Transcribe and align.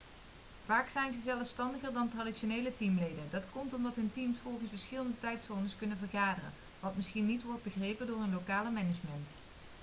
vaak 0.65 0.89
zijn 0.89 1.13
ze 1.13 1.19
zelfstandiger 1.19 1.93
dan 1.93 2.09
traditionele 2.09 2.75
teamleden 2.75 3.27
dat 3.29 3.49
komt 3.53 3.73
omdat 3.73 3.95
hun 3.95 4.11
teams 4.13 4.37
volgens 4.43 4.69
verschillende 4.69 5.17
tijdzones 5.19 5.75
kunnen 5.75 5.97
vergaderen 5.97 6.53
wat 6.79 6.95
misschien 6.95 7.25
niet 7.25 7.43
worden 7.43 7.61
begrepen 7.63 8.07
door 8.07 8.19
hun 8.19 8.31
lokale 8.33 8.69
management 8.69 9.29